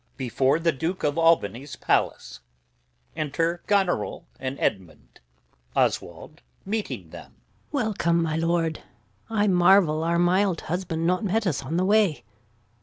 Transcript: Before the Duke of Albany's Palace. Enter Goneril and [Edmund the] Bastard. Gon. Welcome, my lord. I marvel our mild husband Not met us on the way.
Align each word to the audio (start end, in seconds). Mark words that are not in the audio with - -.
Before 0.17 0.57
the 0.57 0.71
Duke 0.71 1.03
of 1.03 1.15
Albany's 1.19 1.75
Palace. 1.75 2.39
Enter 3.15 3.61
Goneril 3.67 4.25
and 4.39 4.57
[Edmund 4.59 5.19
the] 5.75 5.75
Bastard. 5.75 6.41
Gon. 7.11 7.35
Welcome, 7.71 8.23
my 8.23 8.35
lord. 8.35 8.81
I 9.29 9.45
marvel 9.45 10.03
our 10.03 10.17
mild 10.17 10.61
husband 10.61 11.05
Not 11.05 11.23
met 11.23 11.45
us 11.45 11.61
on 11.61 11.77
the 11.77 11.85
way. 11.85 12.23